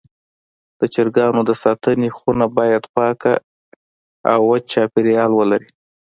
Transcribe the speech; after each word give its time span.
د 0.79 0.81
چرګانو 0.93 1.41
د 1.49 1.51
ساتنې 1.63 2.09
خونه 2.17 2.45
باید 2.57 2.83
پاکه 2.95 3.33
او 4.33 4.39
وچ 4.49 4.63
چاپېریال 4.73 5.31
ولري. 5.35 5.69